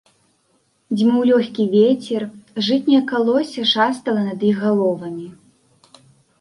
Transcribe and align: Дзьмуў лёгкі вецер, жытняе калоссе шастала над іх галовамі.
Дзьмуў 0.95 1.21
лёгкі 1.31 1.63
вецер, 1.75 2.21
жытняе 2.69 3.03
калоссе 3.13 3.69
шастала 3.75 4.21
над 4.31 4.39
іх 4.51 4.57
галовамі. 4.65 5.27